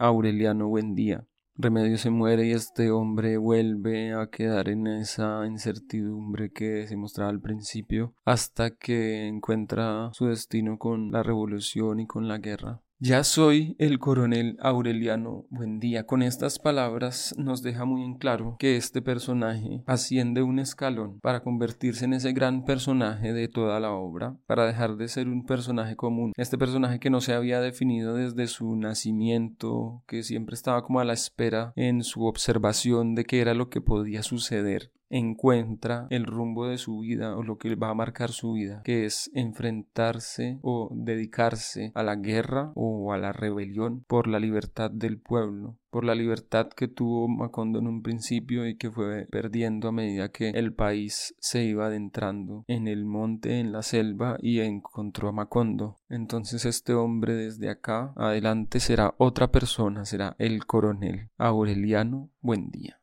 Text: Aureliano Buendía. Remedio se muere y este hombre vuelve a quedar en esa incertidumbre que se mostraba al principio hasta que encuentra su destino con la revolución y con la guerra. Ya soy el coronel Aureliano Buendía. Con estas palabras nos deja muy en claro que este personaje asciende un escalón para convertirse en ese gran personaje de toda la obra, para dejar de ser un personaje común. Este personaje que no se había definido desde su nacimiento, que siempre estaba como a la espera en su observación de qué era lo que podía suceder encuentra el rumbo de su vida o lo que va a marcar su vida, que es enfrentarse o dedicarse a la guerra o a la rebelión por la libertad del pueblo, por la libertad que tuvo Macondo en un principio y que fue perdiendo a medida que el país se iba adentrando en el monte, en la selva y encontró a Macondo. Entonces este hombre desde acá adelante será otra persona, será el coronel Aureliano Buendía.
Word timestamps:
Aureliano 0.00 0.66
Buendía. 0.66 1.26
Remedio 1.56 1.98
se 1.98 2.08
muere 2.08 2.46
y 2.46 2.52
este 2.52 2.90
hombre 2.90 3.36
vuelve 3.36 4.14
a 4.14 4.28
quedar 4.28 4.70
en 4.70 4.86
esa 4.86 5.46
incertidumbre 5.46 6.50
que 6.50 6.86
se 6.88 6.96
mostraba 6.96 7.28
al 7.30 7.40
principio 7.40 8.14
hasta 8.24 8.70
que 8.70 9.28
encuentra 9.28 10.10
su 10.14 10.26
destino 10.26 10.78
con 10.78 11.12
la 11.12 11.22
revolución 11.22 12.00
y 12.00 12.06
con 12.06 12.28
la 12.28 12.38
guerra. 12.38 12.80
Ya 13.02 13.24
soy 13.24 13.76
el 13.78 13.98
coronel 13.98 14.58
Aureliano 14.60 15.46
Buendía. 15.48 16.04
Con 16.04 16.20
estas 16.22 16.58
palabras 16.58 17.34
nos 17.38 17.62
deja 17.62 17.86
muy 17.86 18.02
en 18.02 18.18
claro 18.18 18.56
que 18.58 18.76
este 18.76 19.00
personaje 19.00 19.82
asciende 19.86 20.42
un 20.42 20.58
escalón 20.58 21.18
para 21.20 21.42
convertirse 21.42 22.04
en 22.04 22.12
ese 22.12 22.34
gran 22.34 22.66
personaje 22.66 23.32
de 23.32 23.48
toda 23.48 23.80
la 23.80 23.92
obra, 23.92 24.36
para 24.46 24.66
dejar 24.66 24.98
de 24.98 25.08
ser 25.08 25.28
un 25.28 25.46
personaje 25.46 25.96
común. 25.96 26.34
Este 26.36 26.58
personaje 26.58 27.00
que 27.00 27.08
no 27.08 27.22
se 27.22 27.32
había 27.32 27.62
definido 27.62 28.16
desde 28.16 28.46
su 28.48 28.76
nacimiento, 28.76 30.02
que 30.06 30.22
siempre 30.22 30.52
estaba 30.52 30.82
como 30.82 31.00
a 31.00 31.06
la 31.06 31.14
espera 31.14 31.72
en 31.76 32.04
su 32.04 32.26
observación 32.26 33.14
de 33.14 33.24
qué 33.24 33.40
era 33.40 33.54
lo 33.54 33.70
que 33.70 33.80
podía 33.80 34.22
suceder 34.22 34.92
encuentra 35.10 36.06
el 36.10 36.24
rumbo 36.24 36.68
de 36.68 36.78
su 36.78 37.00
vida 37.00 37.36
o 37.36 37.42
lo 37.42 37.58
que 37.58 37.74
va 37.74 37.90
a 37.90 37.94
marcar 37.94 38.30
su 38.30 38.52
vida, 38.52 38.82
que 38.84 39.04
es 39.04 39.30
enfrentarse 39.34 40.58
o 40.62 40.90
dedicarse 40.94 41.92
a 41.94 42.02
la 42.02 42.16
guerra 42.16 42.72
o 42.74 43.12
a 43.12 43.18
la 43.18 43.32
rebelión 43.32 44.04
por 44.06 44.26
la 44.26 44.38
libertad 44.38 44.90
del 44.90 45.18
pueblo, 45.18 45.76
por 45.90 46.04
la 46.04 46.14
libertad 46.14 46.68
que 46.68 46.88
tuvo 46.88 47.28
Macondo 47.28 47.80
en 47.80 47.88
un 47.88 48.02
principio 48.02 48.66
y 48.66 48.76
que 48.76 48.90
fue 48.90 49.26
perdiendo 49.30 49.88
a 49.88 49.92
medida 49.92 50.30
que 50.30 50.50
el 50.50 50.72
país 50.72 51.34
se 51.38 51.64
iba 51.64 51.86
adentrando 51.86 52.64
en 52.68 52.86
el 52.86 53.04
monte, 53.04 53.58
en 53.58 53.72
la 53.72 53.82
selva 53.82 54.36
y 54.40 54.60
encontró 54.60 55.28
a 55.28 55.32
Macondo. 55.32 55.96
Entonces 56.08 56.64
este 56.64 56.94
hombre 56.94 57.34
desde 57.34 57.68
acá 57.68 58.12
adelante 58.16 58.78
será 58.78 59.14
otra 59.18 59.50
persona, 59.50 60.04
será 60.04 60.36
el 60.38 60.64
coronel 60.66 61.30
Aureliano 61.36 62.30
Buendía. 62.40 62.99